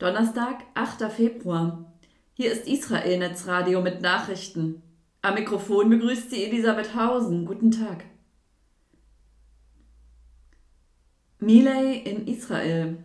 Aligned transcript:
Donnerstag, 0.00 0.64
8. 0.72 1.12
Februar. 1.12 1.84
Hier 2.32 2.50
ist 2.50 2.66
Israel 2.66 3.18
Netzradio 3.18 3.82
mit 3.82 4.00
Nachrichten. 4.00 4.80
Am 5.20 5.34
Mikrofon 5.34 5.90
begrüßt 5.90 6.30
sie 6.30 6.42
Elisabeth 6.42 6.94
Hausen. 6.94 7.44
Guten 7.44 7.70
Tag. 7.70 8.04
Milei 11.38 11.96
in 11.96 12.26
Israel. 12.26 12.96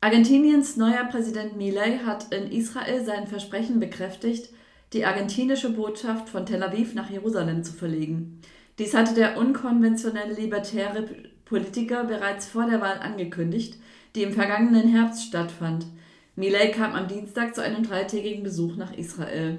Argentiniens 0.00 0.76
neuer 0.76 1.04
Präsident 1.04 1.56
Milei 1.56 1.98
hat 1.98 2.32
in 2.32 2.50
Israel 2.50 3.04
sein 3.04 3.28
Versprechen 3.28 3.78
bekräftigt, 3.78 4.52
die 4.94 5.04
argentinische 5.04 5.70
Botschaft 5.70 6.28
von 6.28 6.44
Tel 6.44 6.64
Aviv 6.64 6.92
nach 6.94 7.08
Jerusalem 7.08 7.62
zu 7.62 7.72
verlegen. 7.72 8.40
Dies 8.80 8.94
hatte 8.94 9.14
der 9.14 9.38
unkonventionelle 9.38 10.34
libertäre 10.34 11.04
Politiker 11.44 12.02
bereits 12.02 12.48
vor 12.48 12.66
der 12.68 12.80
Wahl 12.80 12.98
angekündigt, 12.98 13.78
die 14.16 14.24
im 14.24 14.32
vergangenen 14.32 14.88
Herbst 14.88 15.22
stattfand. 15.22 15.86
Milei 16.38 16.66
kam 16.68 16.92
am 16.92 17.08
Dienstag 17.08 17.54
zu 17.54 17.62
einem 17.62 17.82
dreitägigen 17.82 18.42
Besuch 18.42 18.76
nach 18.76 18.92
Israel. 18.92 19.56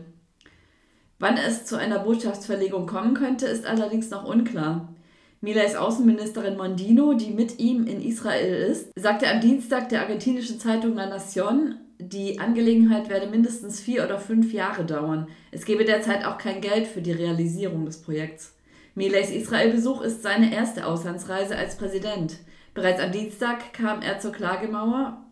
Wann 1.18 1.36
es 1.36 1.66
zu 1.66 1.76
einer 1.76 1.98
Botschaftsverlegung 1.98 2.86
kommen 2.86 3.16
könnte, 3.16 3.48
ist 3.48 3.66
allerdings 3.66 4.12
noch 4.12 4.26
unklar. 4.26 4.94
Mileis 5.42 5.76
Außenministerin 5.76 6.56
Mondino, 6.56 7.16
die 7.16 7.32
mit 7.32 7.58
ihm 7.58 7.88
in 7.88 8.00
Israel 8.00 8.70
ist, 8.70 8.92
sagte 8.96 9.28
am 9.28 9.42
Dienstag 9.42 9.90
der 9.90 10.02
argentinischen 10.02 10.60
Zeitung 10.60 10.94
La 10.94 11.08
Nación, 11.08 11.78
die 11.98 12.40
Angelegenheit 12.40 13.10
werde 13.10 13.26
mindestens 13.26 13.80
vier 13.80 14.04
oder 14.04 14.20
fünf 14.20 14.54
Jahre 14.54 14.86
dauern. 14.86 15.28
Es 15.50 15.66
gebe 15.66 15.84
derzeit 15.84 16.26
auch 16.26 16.38
kein 16.38 16.62
Geld 16.62 16.86
für 16.86 17.02
die 17.02 17.12
Realisierung 17.12 17.88
des 17.88 18.04
Projekts. 18.04 18.54
Mileis 18.94 19.32
Israel-Besuch 19.32 20.02
ist 20.02 20.22
seine 20.22 20.54
erste 20.54 20.86
Auslandsreise 20.86 21.56
als 21.56 21.76
Präsident. 21.76 22.38
Bereits 22.76 23.02
am 23.02 23.12
Dienstag 23.12 23.74
kam 23.74 24.04
er 24.04 24.20
zur 24.20 24.32
Klagemauer 24.32 25.24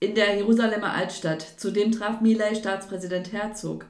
in 0.00 0.14
der 0.14 0.36
Jerusalemer 0.36 0.92
Altstadt. 0.92 1.42
Zudem 1.56 1.92
traf 1.92 2.20
Milei 2.20 2.54
Staatspräsident 2.54 3.32
Herzog. 3.32 3.86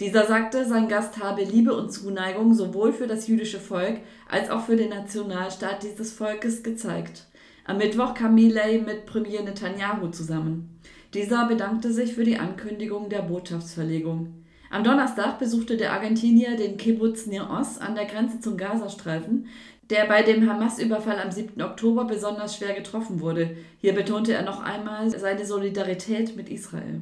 Dieser 0.00 0.26
sagte, 0.26 0.64
sein 0.64 0.88
Gast 0.88 1.22
habe 1.22 1.44
Liebe 1.44 1.74
und 1.74 1.92
Zuneigung 1.92 2.52
sowohl 2.54 2.92
für 2.92 3.06
das 3.06 3.28
jüdische 3.28 3.60
Volk 3.60 4.00
als 4.28 4.50
auch 4.50 4.66
für 4.66 4.76
den 4.76 4.90
Nationalstaat 4.90 5.84
dieses 5.84 6.12
Volkes 6.12 6.62
gezeigt. 6.62 7.26
Am 7.64 7.78
Mittwoch 7.78 8.14
kam 8.14 8.34
Milei 8.34 8.82
mit 8.84 9.06
Premier 9.06 9.42
Netanyahu 9.42 10.08
zusammen. 10.08 10.80
Dieser 11.14 11.46
bedankte 11.46 11.92
sich 11.92 12.14
für 12.14 12.24
die 12.24 12.38
Ankündigung 12.38 13.08
der 13.08 13.22
Botschaftsverlegung. 13.22 14.34
Am 14.68 14.82
Donnerstag 14.82 15.38
besuchte 15.38 15.76
der 15.76 15.92
Argentinier 15.92 16.56
den 16.56 16.76
Kibbutz 16.76 17.26
Nir 17.26 17.48
Oz 17.48 17.78
an 17.78 17.94
der 17.94 18.06
Grenze 18.06 18.40
zum 18.40 18.56
Gazastreifen, 18.56 19.46
der 19.90 20.06
bei 20.06 20.22
dem 20.22 20.48
Hamas-Überfall 20.48 21.18
am 21.20 21.30
7. 21.30 21.60
Oktober 21.62 22.04
besonders 22.04 22.56
schwer 22.56 22.74
getroffen 22.74 23.20
wurde. 23.20 23.56
Hier 23.78 23.94
betonte 23.94 24.32
er 24.32 24.42
noch 24.42 24.62
einmal 24.62 25.10
seine 25.10 25.44
Solidarität 25.44 26.36
mit 26.36 26.48
Israel. 26.48 27.00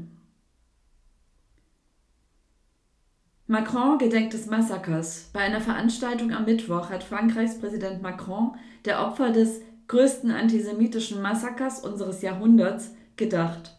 Macron 3.47 3.99
gedenkt 3.99 4.33
des 4.33 4.47
Massakers. 4.47 5.31
Bei 5.33 5.41
einer 5.41 5.61
Veranstaltung 5.61 6.33
am 6.33 6.47
Mittwoch 6.47 6.89
hat 6.91 7.05
Frankreichs 7.05 7.59
Präsident 7.61 8.01
Macron 8.01 8.57
der 8.85 9.07
Opfer 9.07 9.31
des 9.31 9.61
größten 9.89 10.31
antisemitischen 10.31 11.21
Massakers 11.21 11.81
unseres 11.81 12.23
Jahrhunderts 12.23 12.95
gedacht. 13.17 13.77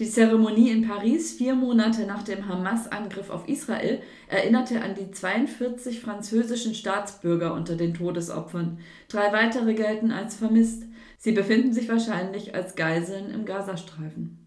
Die 0.00 0.10
Zeremonie 0.10 0.70
in 0.70 0.88
Paris, 0.88 1.34
vier 1.34 1.54
Monate 1.54 2.04
nach 2.04 2.24
dem 2.24 2.48
Hamas-Angriff 2.48 3.30
auf 3.30 3.48
Israel, 3.48 4.02
erinnerte 4.26 4.82
an 4.82 4.96
die 4.96 5.12
42 5.12 6.00
französischen 6.00 6.74
Staatsbürger 6.74 7.54
unter 7.54 7.76
den 7.76 7.94
Todesopfern. 7.94 8.80
Drei 9.06 9.32
weitere 9.32 9.74
gelten 9.74 10.10
als 10.10 10.34
vermisst. 10.34 10.82
Sie 11.18 11.30
befinden 11.30 11.72
sich 11.72 11.88
wahrscheinlich 11.88 12.56
als 12.56 12.74
Geiseln 12.74 13.30
im 13.30 13.44
Gazastreifen. 13.44 14.44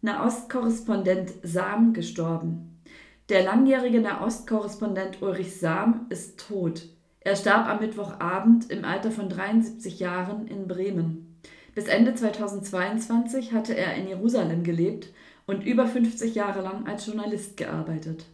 Nahostkorrespondent 0.00 1.34
Sam 1.44 1.92
gestorben. 1.92 2.82
Der 3.28 3.44
langjährige 3.44 4.00
Nahostkorrespondent 4.00 5.22
Ulrich 5.22 5.56
Sam 5.58 6.06
ist 6.08 6.40
tot. 6.48 6.88
Er 7.20 7.36
starb 7.36 7.68
am 7.68 7.78
Mittwochabend 7.78 8.70
im 8.70 8.84
Alter 8.84 9.12
von 9.12 9.28
73 9.28 10.00
Jahren 10.00 10.48
in 10.48 10.66
Bremen. 10.66 11.40
Bis 11.76 11.88
Ende 11.88 12.14
2022 12.14 13.52
hatte 13.52 13.76
er 13.76 13.96
in 13.96 14.08
Jerusalem 14.08 14.64
gelebt 14.64 15.08
und 15.46 15.62
über 15.62 15.86
50 15.86 16.34
Jahre 16.34 16.62
lang 16.62 16.86
als 16.86 17.04
Journalist 17.04 17.58
gearbeitet. 17.58 18.24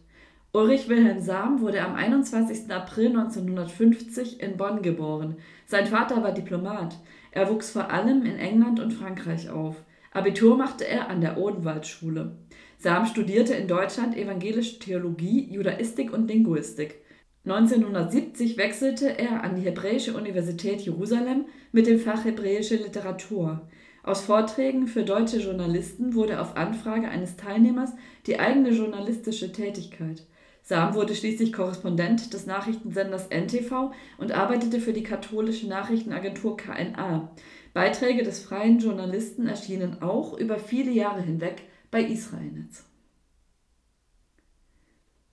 Ulrich 0.53 0.87
Wilhelm 0.87 1.19
Sam 1.19 1.59
wurde 1.59 1.81
am 1.81 1.93
21. 1.93 2.71
April 2.71 3.07
1950 3.07 4.39
in 4.39 4.55
Bonn 4.55 4.81
geboren. 4.81 5.35
Sein 5.65 5.87
Vater 5.87 6.23
war 6.23 6.31
Diplomat. 6.31 6.95
Er 7.31 7.49
wuchs 7.49 7.69
vor 7.69 7.91
allem 7.91 8.25
in 8.25 8.37
England 8.37 8.79
und 8.79 8.93
Frankreich 8.93 9.49
auf. 9.49 9.75
Abitur 10.13 10.55
machte 10.55 10.87
er 10.87 11.09
an 11.09 11.19
der 11.19 11.37
Odenwaldschule. 11.37 12.37
Sam 12.77 13.05
studierte 13.05 13.55
in 13.55 13.67
Deutschland 13.67 14.15
evangelische 14.15 14.79
Theologie, 14.79 15.49
Judaistik 15.51 16.13
und 16.13 16.29
Linguistik. 16.29 17.01
1970 17.45 18.55
wechselte 18.55 19.19
er 19.19 19.43
an 19.43 19.55
die 19.55 19.63
Hebräische 19.63 20.13
Universität 20.13 20.79
Jerusalem 20.79 21.45
mit 21.73 21.87
dem 21.87 21.99
Fach 21.99 22.23
Hebräische 22.23 22.77
Literatur. 22.77 23.67
Aus 24.01 24.21
Vorträgen 24.21 24.87
für 24.87 25.03
deutsche 25.03 25.39
Journalisten 25.39 26.15
wurde 26.15 26.39
auf 26.39 26.55
Anfrage 26.55 27.09
eines 27.09 27.35
Teilnehmers 27.35 27.91
die 28.27 28.39
eigene 28.39 28.69
journalistische 28.69 29.51
Tätigkeit. 29.51 30.25
Sam 30.61 30.93
wurde 30.93 31.15
schließlich 31.15 31.51
Korrespondent 31.51 32.33
des 32.33 32.45
Nachrichtensenders 32.45 33.27
NTV 33.29 33.91
und 34.17 34.31
arbeitete 34.31 34.79
für 34.79 34.93
die 34.93 35.03
katholische 35.03 35.67
Nachrichtenagentur 35.67 36.55
KNA. 36.55 37.29
Beiträge 37.73 38.23
des 38.23 38.39
freien 38.39 38.79
Journalisten 38.79 39.47
erschienen 39.47 40.01
auch 40.01 40.37
über 40.37 40.59
viele 40.59 40.91
Jahre 40.91 41.21
hinweg 41.21 41.63
bei 41.91 42.01
Israelnetz. 42.03 42.85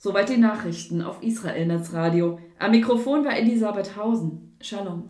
Soweit 0.02 0.30
die 0.30 0.38
Nachrichten 0.38 1.02
auf 1.02 1.22
Israelnetz 1.22 1.92
Radio. 1.92 2.38
Am 2.58 2.70
Mikrofon 2.70 3.22
war 3.22 3.36
Elisabeth 3.36 3.96
Hausen. 3.96 4.56
Shalom. 4.62 5.08